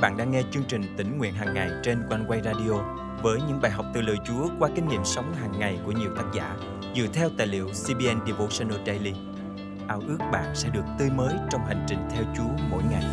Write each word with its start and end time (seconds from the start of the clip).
bạn 0.00 0.16
đang 0.16 0.30
nghe 0.30 0.42
chương 0.50 0.64
trình 0.68 0.82
tỉnh 0.96 1.18
nguyện 1.18 1.34
hàng 1.34 1.54
ngày 1.54 1.70
trên 1.82 2.02
quanh 2.08 2.24
quay 2.28 2.40
radio 2.44 2.72
với 3.22 3.38
những 3.48 3.60
bài 3.60 3.70
học 3.70 3.86
từ 3.94 4.00
lời 4.00 4.16
Chúa 4.26 4.48
qua 4.58 4.68
kinh 4.74 4.88
nghiệm 4.88 5.04
sống 5.04 5.34
hàng 5.34 5.58
ngày 5.58 5.78
của 5.84 5.92
nhiều 5.92 6.10
tác 6.16 6.24
giả 6.34 6.56
dựa 6.96 7.06
theo 7.12 7.30
tài 7.38 7.46
liệu 7.46 7.66
CBN 7.66 8.26
Devotional 8.26 8.78
Daily. 8.86 9.12
Ao 9.88 10.02
ước 10.08 10.18
bạn 10.32 10.54
sẽ 10.54 10.68
được 10.68 10.84
tươi 10.98 11.10
mới 11.10 11.34
trong 11.50 11.66
hành 11.66 11.86
trình 11.88 11.98
theo 12.10 12.24
Chúa 12.36 12.64
mỗi 12.70 12.82
ngày. 12.90 13.04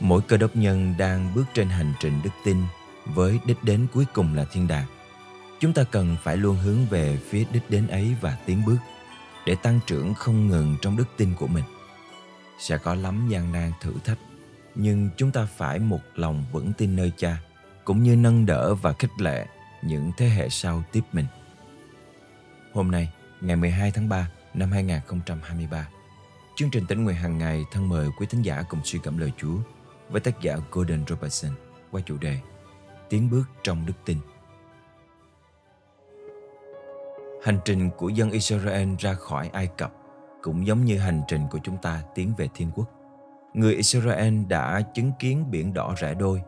Mỗi 0.00 0.20
cơ 0.28 0.36
đốc 0.36 0.56
nhân 0.56 0.94
đang 0.98 1.34
bước 1.34 1.44
trên 1.54 1.68
hành 1.68 1.92
trình 2.00 2.20
đức 2.24 2.30
tin 2.44 2.56
với 3.14 3.40
đích 3.46 3.64
đến 3.64 3.86
cuối 3.94 4.04
cùng 4.12 4.34
là 4.34 4.44
thiên 4.52 4.68
đàng. 4.68 4.86
Chúng 5.60 5.72
ta 5.72 5.84
cần 5.90 6.16
phải 6.22 6.36
luôn 6.36 6.56
hướng 6.56 6.86
về 6.90 7.18
phía 7.28 7.44
đích 7.52 7.70
đến 7.70 7.86
ấy 7.86 8.16
và 8.20 8.36
tiến 8.46 8.62
bước 8.66 8.76
để 9.46 9.54
tăng 9.54 9.80
trưởng 9.86 10.14
không 10.14 10.46
ngừng 10.46 10.76
trong 10.82 10.96
đức 10.96 11.08
tin 11.16 11.34
của 11.38 11.46
mình. 11.46 11.64
Sẽ 12.58 12.78
có 12.78 12.94
lắm 12.94 13.28
gian 13.28 13.52
nan 13.52 13.72
thử 13.80 13.94
thách, 14.04 14.18
nhưng 14.74 15.10
chúng 15.16 15.30
ta 15.30 15.48
phải 15.56 15.78
một 15.78 16.00
lòng 16.14 16.44
vững 16.52 16.72
tin 16.72 16.96
nơi 16.96 17.12
Cha, 17.16 17.36
cũng 17.84 18.02
như 18.02 18.16
nâng 18.16 18.46
đỡ 18.46 18.74
và 18.74 18.92
khích 18.92 19.20
lệ 19.20 19.46
những 19.82 20.12
thế 20.16 20.28
hệ 20.28 20.48
sau 20.48 20.84
tiếp 20.92 21.00
mình. 21.12 21.26
Hôm 22.72 22.90
nay, 22.90 23.12
ngày 23.40 23.56
12 23.56 23.90
tháng 23.90 24.08
3 24.08 24.30
năm 24.54 24.72
2023, 24.72 25.88
chương 26.56 26.70
trình 26.70 26.86
tỉnh 26.86 27.04
nguyện 27.04 27.16
hàng 27.16 27.38
ngày 27.38 27.64
thân 27.72 27.88
mời 27.88 28.08
quý 28.18 28.26
thính 28.30 28.42
giả 28.42 28.62
cùng 28.68 28.80
suy 28.84 28.98
cảm 29.02 29.18
lời 29.18 29.32
Chúa 29.36 29.56
với 30.08 30.20
tác 30.20 30.40
giả 30.40 30.56
Gordon 30.70 31.04
Robertson 31.08 31.52
qua 31.90 32.00
chủ 32.06 32.16
đề 32.16 32.38
Tiến 33.08 33.30
bước 33.30 33.44
trong 33.62 33.86
đức 33.86 33.94
tin. 34.04 34.18
Hành 37.42 37.58
trình 37.64 37.90
của 37.96 38.08
dân 38.08 38.30
Israel 38.30 38.88
ra 38.98 39.14
khỏi 39.14 39.50
Ai 39.52 39.66
Cập 39.66 39.92
cũng 40.42 40.66
giống 40.66 40.84
như 40.84 40.98
hành 40.98 41.22
trình 41.28 41.40
của 41.50 41.58
chúng 41.62 41.76
ta 41.82 42.02
tiến 42.14 42.32
về 42.36 42.48
thiên 42.54 42.70
quốc. 42.74 42.86
Người 43.54 43.74
Israel 43.74 44.34
đã 44.48 44.80
chứng 44.94 45.12
kiến 45.18 45.50
biển 45.50 45.74
đỏ 45.74 45.94
rẽ 45.96 46.14
đôi. 46.14 46.42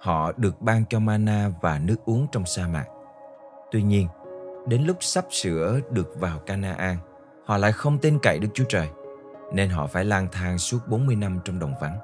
Họ 0.00 0.32
được 0.36 0.62
ban 0.62 0.84
cho 0.88 1.00
mana 1.00 1.50
và 1.60 1.78
nước 1.78 1.96
uống 2.04 2.26
trong 2.32 2.46
sa 2.46 2.66
mạc. 2.68 2.86
Tuy 3.70 3.82
nhiên, 3.82 4.08
đến 4.66 4.84
lúc 4.84 4.96
sắp 5.00 5.24
sửa 5.30 5.80
được 5.90 6.14
vào 6.20 6.38
Canaan, 6.38 6.96
họ 7.44 7.56
lại 7.56 7.72
không 7.72 7.98
tin 7.98 8.18
cậy 8.22 8.38
Đức 8.38 8.48
Chúa 8.54 8.64
Trời, 8.68 8.88
nên 9.52 9.70
họ 9.70 9.86
phải 9.86 10.04
lang 10.04 10.28
thang 10.32 10.58
suốt 10.58 10.78
40 10.88 11.16
năm 11.16 11.40
trong 11.44 11.58
đồng 11.58 11.74
vắng. 11.80 11.98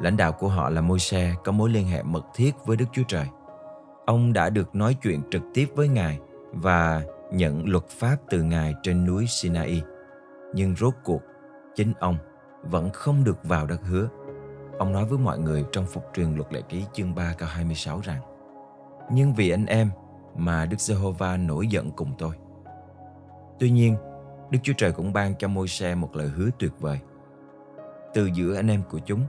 Lãnh 0.00 0.16
đạo 0.16 0.32
của 0.32 0.48
họ 0.48 0.70
là 0.70 0.80
Môi-se 0.80 1.34
có 1.44 1.52
mối 1.52 1.70
liên 1.70 1.86
hệ 1.86 2.02
mật 2.02 2.24
thiết 2.34 2.52
với 2.64 2.76
Đức 2.76 2.86
Chúa 2.92 3.04
Trời. 3.08 3.26
Ông 4.06 4.32
đã 4.32 4.50
được 4.50 4.74
nói 4.74 4.96
chuyện 5.02 5.20
trực 5.30 5.42
tiếp 5.54 5.66
với 5.74 5.88
Ngài 5.88 6.18
và 6.52 7.02
nhận 7.30 7.68
luật 7.68 7.88
pháp 7.88 8.16
từ 8.30 8.42
Ngài 8.42 8.74
trên 8.82 9.06
núi 9.06 9.26
Sinai. 9.28 9.82
Nhưng 10.54 10.76
rốt 10.76 10.94
cuộc, 11.04 11.22
chính 11.74 11.92
ông 12.00 12.16
vẫn 12.62 12.90
không 12.90 13.24
được 13.24 13.38
vào 13.42 13.66
đất 13.66 13.80
hứa. 13.82 14.08
Ông 14.78 14.92
nói 14.92 15.04
với 15.04 15.18
mọi 15.18 15.38
người 15.38 15.64
trong 15.72 15.86
phục 15.86 16.04
truyền 16.14 16.34
luật 16.36 16.52
lệ 16.52 16.62
ký 16.68 16.84
chương 16.92 17.14
3 17.14 17.34
câu 17.38 17.48
26 17.48 18.00
rằng 18.00 18.20
Nhưng 19.12 19.34
vì 19.34 19.50
anh 19.50 19.66
em 19.66 19.90
mà 20.36 20.66
Đức 20.66 20.80
Giê-hô-va 20.80 21.36
nổi 21.36 21.66
giận 21.66 21.90
cùng 21.90 22.12
tôi. 22.18 22.34
Tuy 23.58 23.70
nhiên, 23.70 23.96
Đức 24.50 24.58
Chúa 24.62 24.72
Trời 24.76 24.92
cũng 24.92 25.12
ban 25.12 25.34
cho 25.34 25.48
Môi-se 25.48 25.94
một 25.94 26.16
lời 26.16 26.28
hứa 26.28 26.48
tuyệt 26.58 26.72
vời. 26.80 26.98
Từ 28.14 28.26
giữa 28.26 28.56
anh 28.56 28.70
em 28.70 28.82
của 28.90 28.98
chúng, 28.98 29.20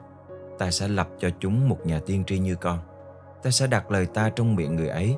ta 0.59 0.71
sẽ 0.71 0.87
lập 0.87 1.09
cho 1.19 1.29
chúng 1.39 1.69
một 1.69 1.85
nhà 1.85 1.99
tiên 2.05 2.23
tri 2.27 2.39
như 2.39 2.55
con. 2.55 2.79
Ta 3.43 3.51
sẽ 3.51 3.67
đặt 3.67 3.91
lời 3.91 4.05
ta 4.05 4.29
trong 4.29 4.55
miệng 4.55 4.75
người 4.75 4.87
ấy 4.87 5.15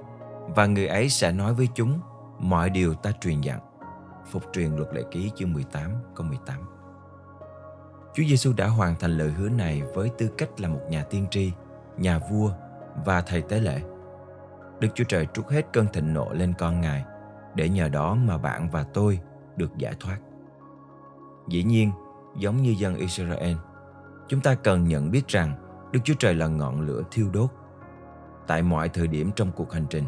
và 0.47 0.65
người 0.65 0.87
ấy 0.87 1.09
sẽ 1.09 1.31
nói 1.31 1.53
với 1.53 1.67
chúng 1.75 1.99
mọi 2.39 2.69
điều 2.69 2.93
ta 2.93 3.11
truyền 3.11 3.41
dặn. 3.41 3.59
Phục 4.31 4.43
truyền 4.53 4.75
luật 4.75 4.93
lệ 4.93 5.01
ký 5.11 5.31
chương 5.35 5.53
18 5.53 5.91
câu 6.15 6.27
18 6.27 6.55
Chúa 8.15 8.23
Giêsu 8.23 8.53
đã 8.53 8.67
hoàn 8.67 8.95
thành 8.99 9.17
lời 9.17 9.31
hứa 9.31 9.49
này 9.49 9.81
với 9.95 10.09
tư 10.17 10.29
cách 10.37 10.49
là 10.61 10.69
một 10.69 10.81
nhà 10.89 11.03
tiên 11.03 11.25
tri, 11.31 11.51
nhà 11.97 12.19
vua 12.31 12.51
và 13.05 13.21
thầy 13.21 13.41
tế 13.41 13.59
lễ. 13.59 13.81
Đức 14.79 14.87
Chúa 14.95 15.03
Trời 15.03 15.27
trút 15.33 15.47
hết 15.49 15.65
cơn 15.73 15.87
thịnh 15.93 16.13
nộ 16.13 16.33
lên 16.33 16.53
con 16.57 16.81
Ngài 16.81 17.05
để 17.55 17.69
nhờ 17.69 17.89
đó 17.89 18.15
mà 18.15 18.37
bạn 18.37 18.69
và 18.69 18.83
tôi 18.83 19.19
được 19.55 19.77
giải 19.77 19.93
thoát. 19.99 20.17
Dĩ 21.47 21.63
nhiên, 21.63 21.91
giống 22.37 22.61
như 22.61 22.75
dân 22.77 22.95
Israel, 22.95 23.55
chúng 24.27 24.41
ta 24.41 24.55
cần 24.55 24.87
nhận 24.87 25.11
biết 25.11 25.27
rằng 25.27 25.55
Đức 25.91 25.99
Chúa 26.03 26.13
Trời 26.19 26.35
là 26.35 26.47
ngọn 26.47 26.81
lửa 26.81 27.01
thiêu 27.11 27.29
đốt. 27.33 27.49
Tại 28.47 28.61
mọi 28.61 28.89
thời 28.89 29.07
điểm 29.07 29.31
trong 29.35 29.51
cuộc 29.51 29.73
hành 29.73 29.85
trình, 29.89 30.03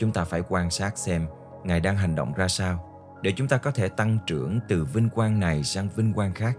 chúng 0.00 0.12
ta 0.12 0.24
phải 0.24 0.42
quan 0.48 0.70
sát 0.70 0.98
xem 0.98 1.26
Ngài 1.64 1.80
đang 1.80 1.96
hành 1.96 2.14
động 2.14 2.32
ra 2.32 2.48
sao 2.48 2.86
để 3.22 3.32
chúng 3.36 3.48
ta 3.48 3.56
có 3.56 3.70
thể 3.70 3.88
tăng 3.88 4.18
trưởng 4.26 4.60
từ 4.68 4.84
vinh 4.84 5.08
quang 5.10 5.40
này 5.40 5.64
sang 5.64 5.88
vinh 5.96 6.12
quang 6.12 6.34
khác. 6.34 6.56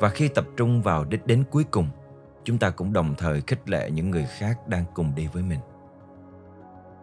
Và 0.00 0.08
khi 0.08 0.28
tập 0.28 0.44
trung 0.56 0.82
vào 0.82 1.04
đích 1.04 1.26
đến 1.26 1.44
cuối 1.50 1.64
cùng, 1.70 1.88
chúng 2.44 2.58
ta 2.58 2.70
cũng 2.70 2.92
đồng 2.92 3.14
thời 3.18 3.40
khích 3.40 3.68
lệ 3.68 3.90
những 3.90 4.10
người 4.10 4.26
khác 4.38 4.68
đang 4.68 4.84
cùng 4.94 5.14
đi 5.14 5.28
với 5.32 5.42
mình. 5.42 5.60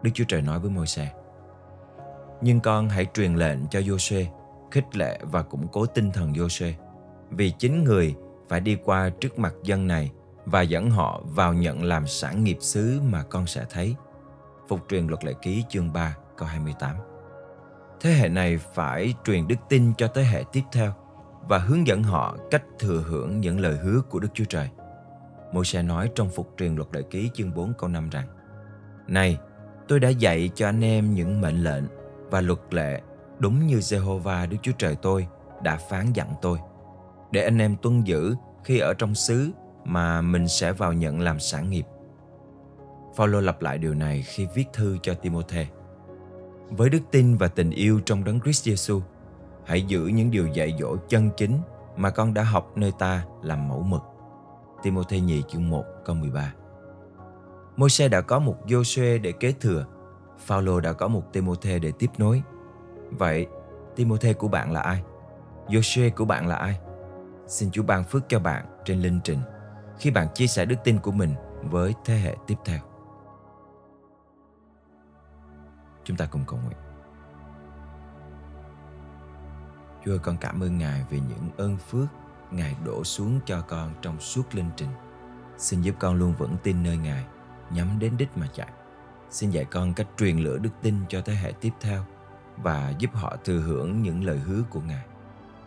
Đức 0.02 0.10
Chúa 0.14 0.24
Trời 0.28 0.42
nói 0.42 0.58
với 0.58 0.70
môi 0.70 0.86
xe 0.86 1.12
Nhưng 2.40 2.60
con 2.60 2.88
hãy 2.88 3.06
truyền 3.14 3.34
lệnh 3.34 3.58
cho 3.70 3.80
Giô-suê, 3.80 4.26
khích 4.70 4.96
lệ 4.96 5.18
và 5.22 5.42
củng 5.42 5.68
cố 5.68 5.86
tinh 5.86 6.10
thần 6.10 6.32
Giô-suê, 6.32 6.72
vì 7.30 7.50
chính 7.58 7.84
người 7.84 8.14
phải 8.48 8.60
đi 8.60 8.76
qua 8.84 9.10
trước 9.20 9.38
mặt 9.38 9.54
dân 9.62 9.86
này 9.86 10.12
và 10.44 10.62
dẫn 10.62 10.90
họ 10.90 11.22
vào 11.24 11.54
nhận 11.54 11.84
làm 11.84 12.06
sản 12.06 12.44
nghiệp 12.44 12.58
xứ 12.60 13.00
mà 13.10 13.22
con 13.22 13.46
sẽ 13.46 13.64
thấy. 13.70 13.94
Phục 14.68 14.80
truyền 14.88 15.06
luật 15.06 15.24
lệ 15.24 15.32
ký 15.42 15.64
chương 15.68 15.92
3 15.92 16.16
câu 16.36 16.48
28 16.48 16.96
Thế 18.00 18.10
hệ 18.10 18.28
này 18.28 18.58
phải 18.74 19.14
truyền 19.24 19.48
đức 19.48 19.56
tin 19.68 19.92
cho 19.98 20.08
thế 20.14 20.24
hệ 20.24 20.44
tiếp 20.52 20.62
theo 20.72 20.92
và 21.48 21.58
hướng 21.58 21.86
dẫn 21.86 22.02
họ 22.02 22.36
cách 22.50 22.62
thừa 22.78 23.02
hưởng 23.06 23.40
những 23.40 23.60
lời 23.60 23.76
hứa 23.76 24.00
của 24.00 24.18
Đức 24.18 24.28
Chúa 24.34 24.44
Trời. 24.44 24.68
Môi-se 25.52 25.82
nói 25.82 26.10
trong 26.14 26.28
phục 26.28 26.54
truyền 26.58 26.76
luật 26.76 26.88
lệ 26.92 27.02
ký 27.10 27.30
chương 27.34 27.54
4 27.54 27.72
câu 27.78 27.88
5 27.88 28.10
rằng 28.10 28.26
Này, 29.06 29.38
tôi 29.88 30.00
đã 30.00 30.08
dạy 30.08 30.50
cho 30.54 30.68
anh 30.68 30.84
em 30.84 31.14
những 31.14 31.40
mệnh 31.40 31.64
lệnh 31.64 31.84
và 32.30 32.40
luật 32.40 32.60
lệ 32.70 33.00
đúng 33.38 33.66
như 33.66 33.76
Jehovah 33.78 34.48
Đức 34.48 34.56
Chúa 34.62 34.72
Trời 34.78 34.96
tôi 35.02 35.26
đã 35.62 35.76
phán 35.76 36.12
dặn 36.12 36.34
tôi 36.42 36.58
để 37.30 37.44
anh 37.44 37.58
em 37.58 37.76
tuân 37.76 38.02
giữ 38.02 38.34
khi 38.64 38.78
ở 38.78 38.94
trong 38.94 39.14
xứ 39.14 39.50
mà 39.84 40.20
mình 40.20 40.48
sẽ 40.48 40.72
vào 40.72 40.92
nhận 40.92 41.20
làm 41.20 41.40
sản 41.40 41.70
nghiệp. 41.70 41.86
Phaolô 43.14 43.40
lặp 43.40 43.62
lại 43.62 43.78
điều 43.78 43.94
này 43.94 44.22
khi 44.22 44.46
viết 44.54 44.64
thư 44.72 44.98
cho 45.02 45.14
Timôthê. 45.14 45.66
Với 46.70 46.90
đức 46.90 47.00
tin 47.10 47.36
và 47.36 47.48
tình 47.48 47.70
yêu 47.70 48.00
trong 48.04 48.24
đấng 48.24 48.40
Christ 48.40 48.68
Jesus, 48.68 49.00
hãy 49.64 49.82
giữ 49.82 50.06
những 50.06 50.30
điều 50.30 50.46
dạy 50.46 50.76
dỗ 50.80 50.96
chân 51.08 51.30
chính 51.36 51.58
mà 51.96 52.10
con 52.10 52.34
đã 52.34 52.42
học 52.42 52.72
nơi 52.76 52.92
ta 52.98 53.24
làm 53.42 53.68
mẫu 53.68 53.82
mực. 53.82 54.02
Timôthê 54.82 55.20
nhì 55.20 55.42
chương 55.48 55.70
1 55.70 55.84
câu 56.04 56.16
13 56.16 56.54
Môi-se 57.76 58.08
đã 58.08 58.20
có 58.20 58.38
một 58.38 58.56
Giô-suê 58.66 59.20
để 59.20 59.32
kế 59.32 59.52
thừa, 59.52 59.86
Phaolô 60.38 60.80
đã 60.80 60.92
có 60.92 61.08
một 61.08 61.32
Timôthê 61.32 61.78
để 61.78 61.92
tiếp 61.98 62.10
nối. 62.18 62.42
Vậy, 63.10 63.46
Timôthê 63.96 64.32
của 64.32 64.48
bạn 64.48 64.72
là 64.72 64.80
ai? 64.80 65.02
Giô-suê 65.68 66.10
của 66.10 66.24
bạn 66.24 66.46
là 66.46 66.56
ai? 66.56 66.78
Xin 67.46 67.70
Chúa 67.70 67.82
ban 67.82 68.04
phước 68.04 68.22
cho 68.28 68.38
bạn 68.38 68.66
trên 68.84 69.02
linh 69.02 69.20
trình 69.24 69.38
khi 69.98 70.10
bạn 70.10 70.28
chia 70.34 70.46
sẻ 70.46 70.64
đức 70.64 70.76
tin 70.84 70.98
của 70.98 71.12
mình 71.12 71.34
với 71.62 71.94
thế 72.04 72.14
hệ 72.14 72.36
tiếp 72.46 72.56
theo. 72.64 72.91
Chúng 76.04 76.16
ta 76.16 76.26
cùng 76.26 76.44
cầu 76.46 76.58
nguyện. 76.64 76.78
Chúa 80.04 80.18
con 80.22 80.36
cảm 80.36 80.62
ơn 80.62 80.78
Ngài 80.78 81.04
vì 81.10 81.20
những 81.20 81.50
ơn 81.56 81.76
phước 81.76 82.06
Ngài 82.50 82.76
đổ 82.84 83.04
xuống 83.04 83.40
cho 83.46 83.60
con 83.60 83.94
trong 84.02 84.20
suốt 84.20 84.54
linh 84.54 84.70
trình. 84.76 84.88
Xin 85.58 85.82
giúp 85.82 85.94
con 85.98 86.14
luôn 86.14 86.34
vững 86.38 86.56
tin 86.62 86.82
nơi 86.82 86.96
Ngài, 86.96 87.24
nhắm 87.70 87.98
đến 87.98 88.16
đích 88.16 88.36
mà 88.36 88.46
chạy. 88.54 88.68
Xin 89.30 89.50
dạy 89.50 89.64
con 89.64 89.94
cách 89.94 90.06
truyền 90.18 90.38
lửa 90.38 90.58
đức 90.58 90.70
tin 90.82 90.94
cho 91.08 91.22
thế 91.24 91.34
hệ 91.34 91.52
tiếp 91.60 91.70
theo 91.80 92.04
và 92.56 92.94
giúp 92.98 93.10
họ 93.14 93.36
thừa 93.44 93.58
hưởng 93.58 94.02
những 94.02 94.24
lời 94.24 94.38
hứa 94.38 94.62
của 94.70 94.80
Ngài. 94.80 95.04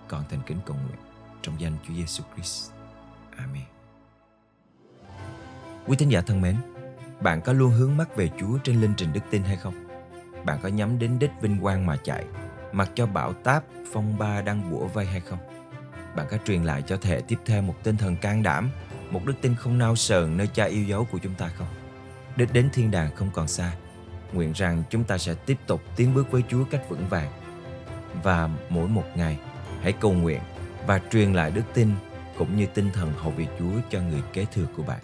Con 0.07 0.23
thành 0.29 0.41
kính 0.45 0.59
cầu 0.65 0.77
nguyện 0.77 0.99
trong 1.41 1.59
danh 1.59 1.77
Chúa 1.87 1.93
Giêsu 1.93 2.23
Christ. 2.35 2.71
Amen. 3.37 3.63
Quý 5.87 5.95
thính 5.95 6.11
giả 6.11 6.21
thân 6.21 6.41
mến, 6.41 6.55
bạn 7.21 7.41
có 7.41 7.53
luôn 7.53 7.71
hướng 7.71 7.97
mắt 7.97 8.15
về 8.15 8.29
Chúa 8.39 8.57
trên 8.63 8.81
linh 8.81 8.93
trình 8.97 9.13
đức 9.13 9.21
tin 9.31 9.43
hay 9.43 9.57
không? 9.57 9.84
Bạn 10.45 10.59
có 10.63 10.69
nhắm 10.69 10.99
đến 10.99 11.19
đích 11.19 11.31
vinh 11.41 11.59
quang 11.61 11.85
mà 11.85 11.97
chạy, 12.03 12.25
mặc 12.71 12.89
cho 12.95 13.05
bão 13.05 13.33
táp, 13.33 13.63
phong 13.93 14.17
ba 14.17 14.41
đang 14.41 14.71
bủa 14.71 14.87
vây 14.87 15.05
hay 15.05 15.19
không? 15.19 15.39
Bạn 16.15 16.27
có 16.31 16.37
truyền 16.45 16.63
lại 16.63 16.83
cho 16.87 16.97
thể 16.97 17.21
tiếp 17.21 17.39
theo 17.45 17.61
một 17.61 17.75
tinh 17.83 17.97
thần 17.97 18.15
can 18.15 18.43
đảm, 18.43 18.69
một 19.11 19.25
đức 19.25 19.33
tin 19.41 19.55
không 19.55 19.77
nao 19.77 19.95
sờn 19.95 20.37
nơi 20.37 20.47
cha 20.53 20.65
yêu 20.65 20.83
dấu 20.83 21.07
của 21.11 21.17
chúng 21.17 21.33
ta 21.35 21.47
không? 21.47 21.67
Đích 22.35 22.53
đến 22.53 22.69
thiên 22.73 22.91
đàng 22.91 23.15
không 23.15 23.29
còn 23.33 23.47
xa. 23.47 23.71
Nguyện 24.33 24.51
rằng 24.51 24.83
chúng 24.89 25.03
ta 25.03 25.17
sẽ 25.17 25.33
tiếp 25.33 25.57
tục 25.67 25.81
tiến 25.95 26.13
bước 26.13 26.31
với 26.31 26.43
Chúa 26.49 26.65
cách 26.71 26.89
vững 26.89 27.07
vàng. 27.09 27.31
Và 28.23 28.49
mỗi 28.69 28.87
một 28.87 29.05
ngày, 29.15 29.37
hãy 29.81 29.91
cầu 29.91 30.13
nguyện 30.13 30.41
và 30.87 31.01
truyền 31.11 31.33
lại 31.33 31.51
đức 31.51 31.63
tin 31.73 31.91
cũng 32.37 32.57
như 32.57 32.65
tinh 32.65 32.89
thần 32.93 33.13
hầu 33.17 33.31
việc 33.31 33.49
Chúa 33.59 33.81
cho 33.89 34.01
người 34.01 34.21
kế 34.33 34.45
thừa 34.45 34.65
của 34.77 34.83
bạn. 34.83 34.99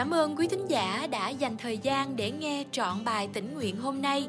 Cảm 0.00 0.14
ơn 0.14 0.36
quý 0.36 0.48
thính 0.48 0.66
giả 0.66 1.06
đã 1.10 1.28
dành 1.28 1.56
thời 1.56 1.78
gian 1.78 2.16
để 2.16 2.30
nghe 2.30 2.64
trọn 2.72 3.04
bài 3.04 3.28
tĩnh 3.32 3.54
nguyện 3.54 3.76
hôm 3.76 4.02
nay 4.02 4.28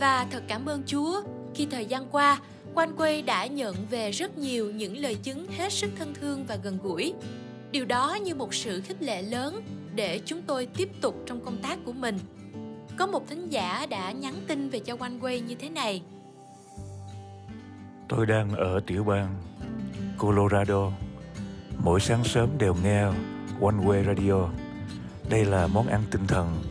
và 0.00 0.26
thật 0.30 0.42
cảm 0.48 0.66
ơn 0.66 0.82
Chúa, 0.86 1.22
khi 1.54 1.66
thời 1.70 1.86
gian 1.86 2.06
qua, 2.10 2.40
Quan 2.74 2.96
Quê 2.96 3.22
đã 3.22 3.46
nhận 3.46 3.76
về 3.90 4.10
rất 4.10 4.38
nhiều 4.38 4.70
những 4.70 4.96
lời 4.96 5.14
chứng 5.14 5.46
hết 5.58 5.72
sức 5.72 5.90
thân 5.98 6.14
thương 6.14 6.44
và 6.48 6.56
gần 6.56 6.78
gũi. 6.82 7.14
Điều 7.70 7.84
đó 7.84 8.18
như 8.24 8.34
một 8.34 8.54
sự 8.54 8.80
khích 8.80 9.02
lệ 9.02 9.22
lớn 9.22 9.62
để 9.94 10.20
chúng 10.24 10.42
tôi 10.42 10.66
tiếp 10.66 10.88
tục 11.00 11.16
trong 11.26 11.40
công 11.44 11.58
tác 11.62 11.78
của 11.84 11.92
mình. 11.92 12.18
Có 12.96 13.06
một 13.06 13.28
thính 13.28 13.48
giả 13.48 13.86
đã 13.90 14.12
nhắn 14.12 14.34
tin 14.48 14.68
về 14.68 14.78
cho 14.78 14.96
Quan 14.96 15.20
Quê 15.20 15.40
như 15.40 15.54
thế 15.54 15.70
này. 15.70 16.02
Tôi 18.08 18.26
đang 18.26 18.50
ở 18.50 18.80
tiểu 18.86 19.04
bang 19.04 19.36
Colorado. 20.18 20.90
Mỗi 21.84 22.00
sáng 22.00 22.24
sớm 22.24 22.48
đều 22.58 22.74
nghe 22.84 23.02
One 23.60 23.76
Way 23.84 24.04
Radio. 24.04 24.65
Đây 25.30 25.44
là 25.44 25.66
món 25.66 25.86
ăn 25.86 26.02
tinh 26.10 26.26
thần 26.26 26.62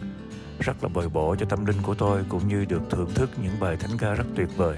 rất 0.60 0.84
là 0.84 0.90
bồi 0.90 1.10
bổ 1.10 1.36
cho 1.40 1.46
tâm 1.46 1.66
linh 1.66 1.82
của 1.82 1.96
tôi 1.96 2.24
cũng 2.30 2.48
như 2.48 2.66
được 2.66 2.82
thưởng 2.90 3.12
thức 3.16 3.30
những 3.42 3.60
bài 3.60 3.78
thánh 3.78 3.98
ca 3.98 4.14
rất 4.14 4.26
tuyệt 4.36 4.48
vời. 4.58 4.78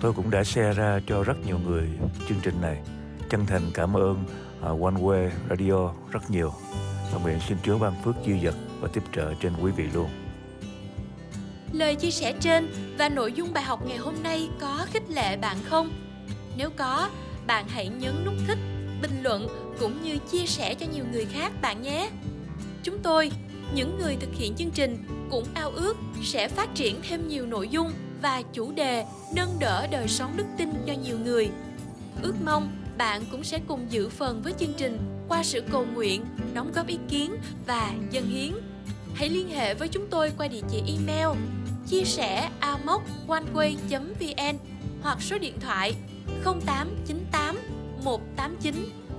Tôi 0.00 0.12
cũng 0.12 0.30
đã 0.30 0.44
share 0.44 0.72
ra 0.72 1.00
cho 1.06 1.22
rất 1.22 1.46
nhiều 1.46 1.58
người 1.58 1.88
chương 2.28 2.38
trình 2.42 2.60
này. 2.60 2.82
Chân 3.30 3.46
thành 3.46 3.62
cảm 3.74 3.96
ơn 3.96 4.24
uh, 4.72 4.82
One 4.82 4.94
Way 4.94 5.30
Radio 5.50 5.90
rất 6.10 6.30
nhiều. 6.30 6.52
Và 7.12 7.20
nguyện 7.22 7.38
xin 7.48 7.58
Chúa 7.62 7.78
ban 7.78 8.02
phước 8.04 8.14
dư 8.26 8.32
dật 8.44 8.54
và 8.80 8.88
tiếp 8.92 9.02
trợ 9.16 9.34
trên 9.40 9.52
quý 9.62 9.72
vị 9.72 9.84
luôn. 9.94 10.08
Lời 11.72 11.94
chia 11.94 12.10
sẻ 12.10 12.32
trên 12.40 12.68
và 12.98 13.08
nội 13.08 13.32
dung 13.32 13.52
bài 13.52 13.64
học 13.64 13.86
ngày 13.86 13.98
hôm 13.98 14.14
nay 14.22 14.48
có 14.60 14.86
khích 14.92 15.10
lệ 15.10 15.36
bạn 15.36 15.56
không? 15.64 15.90
Nếu 16.56 16.70
có, 16.76 17.10
bạn 17.46 17.64
hãy 17.68 17.88
nhấn 17.88 18.24
nút 18.24 18.34
thích, 18.46 18.58
bình 19.02 19.22
luận 19.22 19.48
cũng 19.80 20.02
như 20.02 20.18
chia 20.32 20.46
sẻ 20.46 20.74
cho 20.74 20.86
nhiều 20.94 21.04
người 21.12 21.24
khác 21.24 21.52
bạn 21.62 21.82
nhé. 21.82 22.10
Chúng 22.84 22.98
tôi, 23.02 23.30
những 23.74 23.98
người 23.98 24.16
thực 24.16 24.34
hiện 24.34 24.54
chương 24.54 24.70
trình 24.70 25.04
cũng 25.30 25.44
ao 25.54 25.70
ước 25.70 25.96
sẽ 26.22 26.48
phát 26.48 26.74
triển 26.74 27.00
thêm 27.08 27.28
nhiều 27.28 27.46
nội 27.46 27.68
dung 27.68 27.92
và 28.22 28.42
chủ 28.52 28.72
đề 28.72 29.04
nâng 29.34 29.56
đỡ 29.60 29.86
đời 29.90 30.08
sống 30.08 30.32
đức 30.36 30.44
tin 30.58 30.70
cho 30.86 30.92
nhiều 30.92 31.18
người. 31.18 31.48
Ước 32.22 32.34
mong 32.44 32.72
bạn 32.98 33.22
cũng 33.30 33.44
sẽ 33.44 33.60
cùng 33.66 33.86
giữ 33.90 34.08
phần 34.08 34.42
với 34.42 34.52
chương 34.58 34.72
trình 34.76 34.98
qua 35.28 35.42
sự 35.42 35.62
cầu 35.72 35.86
nguyện, 35.94 36.24
đóng 36.54 36.72
góp 36.74 36.86
ý 36.86 36.98
kiến 37.08 37.36
và 37.66 37.92
dân 38.10 38.26
hiến. 38.26 38.52
Hãy 39.14 39.28
liên 39.28 39.48
hệ 39.48 39.74
với 39.74 39.88
chúng 39.88 40.06
tôi 40.10 40.32
qua 40.38 40.48
địa 40.48 40.62
chỉ 40.70 40.82
email 40.86 41.38
chia 41.86 42.04
sẻ 42.04 42.50
amoconeway.vn 42.60 44.56
hoặc 45.02 45.22
số 45.22 45.38
điện 45.38 45.54
thoại 45.60 45.94
0898 46.44 47.58
189 48.04 48.74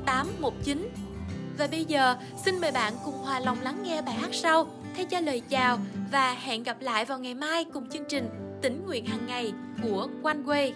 819. 0.06 0.90
Và 1.58 1.68
bây 1.68 1.86
giờ, 1.86 2.16
xin 2.46 2.62
mời 2.62 2.72
bạn 2.72 2.94
cùng 3.06 3.18
hòa 3.18 3.40
lòng 3.40 3.58
lắng 3.62 3.84
nghe 3.84 4.02
bài 4.02 4.16
hát 4.16 4.30
sau 4.34 4.68
thay 4.96 5.06
cho 5.06 5.20
lời 5.20 5.42
chào 5.50 5.78
và 6.12 6.34
hẹn 6.34 6.64
gặp 6.64 6.78
lại 6.82 7.06
vào 7.06 7.20
ngày 7.20 7.34
mai 7.36 7.66
cùng 7.74 7.90
chương 7.90 8.06
trình 8.10 8.30
Tỉnh 8.62 8.86
nguyện 8.86 9.06
hàng 9.06 9.26
ngày 9.28 9.54
của 9.84 10.08
One 10.24 10.38
Way. 10.46 10.72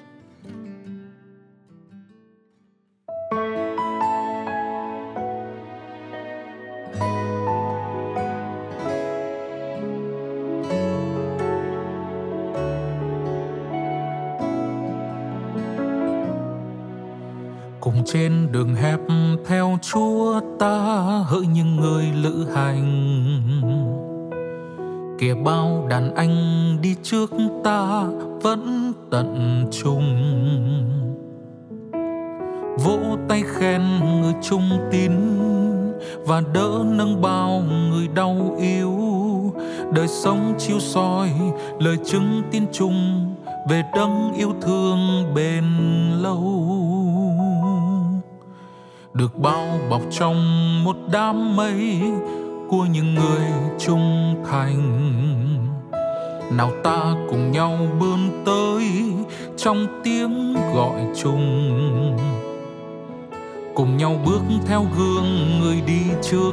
Trên 18.13 18.51
đường 18.51 18.75
hẹp 18.75 19.00
theo 19.45 19.77
chúa 19.81 20.39
ta 20.59 20.77
hỡi 21.27 21.47
những 21.47 21.75
người 21.75 22.06
lữ 22.23 22.47
hành. 22.56 23.41
Kìa 25.19 25.33
bao 25.33 25.88
đàn 25.89 26.15
anh 26.15 26.35
đi 26.81 26.95
trước 27.03 27.31
ta 27.63 28.03
vẫn 28.41 28.94
tận 29.11 29.65
trung. 29.71 30.03
Vỗ 32.83 33.00
tay 33.29 33.44
khen 33.45 33.81
người 34.21 34.33
trung 34.41 34.69
tín 34.91 35.11
và 36.25 36.41
đỡ 36.53 36.83
nâng 36.85 37.21
bao 37.21 37.63
người 37.91 38.07
đau 38.07 38.57
yếu. 38.59 38.95
Đời 39.94 40.07
sống 40.07 40.53
chiếu 40.57 40.79
soi, 40.79 41.29
lời 41.79 41.97
chứng 42.06 42.41
tin 42.51 42.63
chung 42.71 43.25
về 43.69 43.83
đấng 43.95 44.33
yêu 44.33 44.53
thương 44.61 45.33
bền 45.35 45.63
lâu 46.21 46.99
được 49.19 49.39
bao 49.39 49.80
bọc 49.89 50.01
trong 50.12 50.36
một 50.83 50.95
đám 51.12 51.56
mây 51.56 52.01
của 52.69 52.86
những 52.92 53.16
người 53.16 53.45
trung 53.80 54.36
thành. 54.51 54.81
Nào 56.51 56.71
ta 56.83 57.13
cùng 57.30 57.51
nhau 57.51 57.77
bươn 58.00 58.44
tới 58.45 58.83
trong 59.57 59.88
tiếng 60.04 60.56
gọi 60.75 61.01
chung. 61.24 62.18
Cùng 63.75 63.98
nhau 63.98 64.21
bước 64.25 64.42
theo 64.68 64.86
gương 64.98 65.60
người 65.60 65.81
đi 65.88 66.01
trước. 66.21 66.51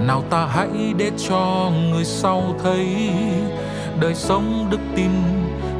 Nào 0.00 0.22
ta 0.30 0.46
hãy 0.46 0.94
để 0.98 1.10
cho 1.28 1.70
người 1.90 2.04
sau 2.04 2.42
thấy 2.62 3.10
đời 4.00 4.14
sống 4.14 4.66
đức 4.70 4.80
tin 4.96 5.10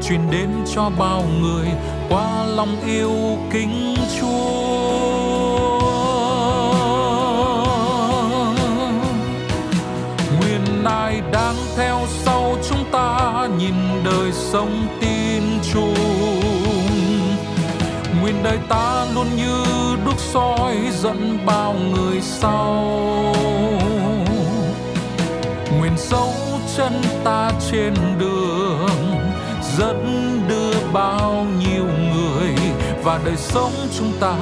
truyền 0.03 0.21
đến 0.31 0.49
cho 0.75 0.91
bao 0.99 1.23
người 1.41 1.67
qua 2.09 2.45
lòng 2.47 2.77
yêu 2.87 3.13
kính 3.53 3.95
chúa. 4.21 4.70
Đang 11.51 11.67
theo 11.77 12.01
sau 12.25 12.57
chúng 12.69 12.85
ta 12.93 13.49
nhìn 13.59 13.75
đời 14.05 14.33
sống 14.33 14.87
tin 15.01 15.43
chung. 15.73 15.95
Nguyện 18.21 18.35
đời 18.43 18.59
ta 18.69 19.07
luôn 19.15 19.27
như 19.37 19.65
đuốc 20.05 20.19
soi 20.19 20.77
dẫn 20.99 21.39
bao 21.47 21.75
người 21.75 22.21
sau. 22.21 22.75
Nguyện 25.79 25.93
dấu 25.97 26.35
chân 26.77 27.03
ta 27.25 27.51
trên 27.71 27.95
đường 28.19 28.89
dẫn 29.79 30.41
đưa 30.49 30.73
bao 30.93 31.47
nhiêu 31.59 31.85
người 32.15 32.55
và 33.05 33.21
đời 33.25 33.37
sống 33.37 33.73
chúng 33.99 34.13
ta, 34.21 34.37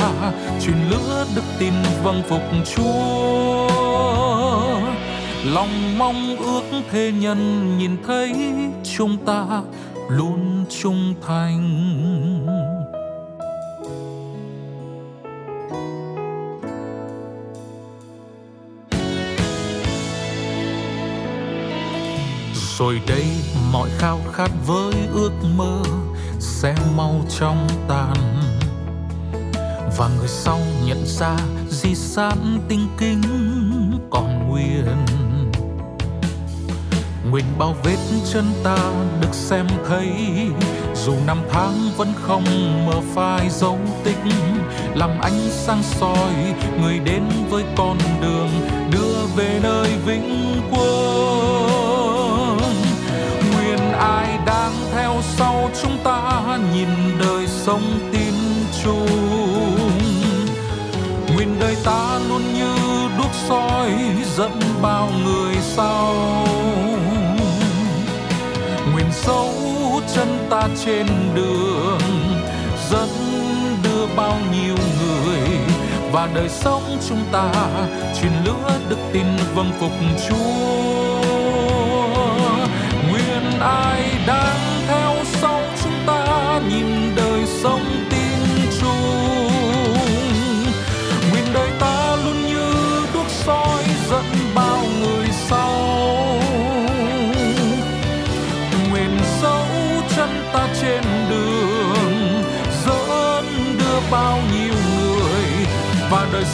truyền 0.60 0.76
lửa 0.90 1.26
đức 1.34 1.44
tin 1.58 1.72
vâng 2.02 2.22
phục 2.28 2.42
Chúa 2.74 3.87
lòng 5.54 5.98
mong 5.98 6.36
ước 6.36 6.62
thế 6.90 7.12
nhân 7.12 7.78
nhìn 7.78 7.96
thấy 8.06 8.32
chúng 8.96 9.16
ta 9.26 9.62
luôn 10.08 10.64
trung 10.82 11.14
thành. 11.26 11.64
Rồi 22.78 23.00
đây 23.08 23.24
mọi 23.72 23.90
khao 23.98 24.20
khát 24.32 24.50
với 24.66 24.92
ước 25.12 25.32
mơ 25.56 25.82
sẽ 26.38 26.74
mau 26.96 27.14
trong 27.38 27.68
tàn 27.88 28.16
và 29.98 30.10
người 30.18 30.28
sau 30.28 30.58
nhận 30.86 31.06
ra 31.06 31.36
di 31.70 31.94
sản 31.94 32.58
tinh 32.68 32.86
kính 32.98 33.22
còn 34.10 34.48
nguyên 34.48 35.17
nguyện 37.30 37.44
bao 37.58 37.76
vết 37.84 37.96
chân 38.32 38.44
ta 38.64 38.76
được 39.20 39.34
xem 39.34 39.66
thấy. 39.88 40.10
Dù 40.94 41.12
năm 41.26 41.38
tháng 41.52 41.90
vẫn 41.96 42.12
không 42.22 42.44
mờ 42.86 43.00
phai 43.14 43.48
dấu 43.50 43.78
tích, 44.04 44.16
làm 44.94 45.10
ánh 45.20 45.48
sáng 45.50 45.82
soi 45.82 46.54
người 46.80 46.98
đến 46.98 47.22
với 47.50 47.64
con 47.76 47.98
đường 48.22 48.48
đưa 48.92 49.26
về 49.36 49.60
nơi 49.62 49.90
vĩnh 50.06 50.60
quang 50.70 50.98
nguyện 53.52 53.92
ai 53.92 54.38
đang 54.46 54.72
theo 54.92 55.14
sau 55.36 55.70
chúng 55.82 55.98
ta 56.04 56.42
nhìn 56.74 56.88
đời 57.20 57.46
sống 57.46 57.82
tin 58.12 58.34
chung. 58.84 59.06
Nguyện 61.34 61.56
đời 61.60 61.76
ta 61.84 62.18
luôn 62.28 62.42
như 62.54 62.74
đuốc 63.18 63.30
soi 63.48 63.90
dẫn 64.36 64.60
bao 64.82 65.10
người 65.24 65.54
sau. 65.60 66.17
Trên 70.84 71.06
đường, 71.34 72.00
dẫn 72.90 73.08
đưa 73.84 74.06
bao 74.16 74.38
nhiêu 74.52 74.74
người. 74.76 75.58
Và 76.12 76.28
đời 76.34 76.48
sống 76.48 76.98
chúng 77.08 77.24
ta 77.32 77.52
truyền 78.20 78.32
lửa 78.44 78.78
đức 78.88 78.98
tin 79.12 79.26
vâng 79.54 79.72
phục 79.80 79.92
Chúa. 80.28 81.18
Nguyện 83.10 83.60
ai 83.60 84.02
đang 84.26 84.58
theo 84.88 85.14
sau 85.24 85.60
chúng 85.82 86.06
ta, 86.06 86.60
nhìn 86.68 87.16
đời 87.16 87.46
sống 87.62 87.84
tin 88.10 88.17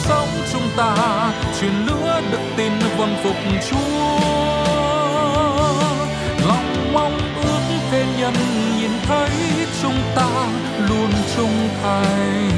sống 0.03 0.29
chúng 0.51 0.69
ta, 0.77 0.95
truyền 1.59 1.73
lửa 1.85 2.21
đức 2.31 2.39
tin 2.57 2.71
vâng 2.97 3.15
phục 3.23 3.35
Chúa 3.69 4.19
lòng 6.47 6.93
mong 6.93 7.19
ước 7.35 7.79
thế 7.91 8.05
nhân 8.19 8.33
nhìn 8.77 8.91
thấy 9.07 9.29
chúng 9.81 9.99
ta 10.15 10.27
luôn 10.89 11.11
trung 11.35 11.69
thành 11.83 12.51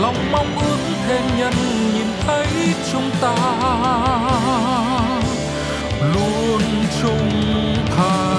lòng 0.00 0.32
mong 0.32 0.58
ước 0.58 0.78
thế 1.08 1.20
nhân 1.38 1.54
nhìn 1.94 2.06
thấy 2.26 2.46
chúng 2.92 3.10
ta 3.20 3.34
luôn 6.14 6.62
trung 7.02 7.30
thành. 7.96 8.33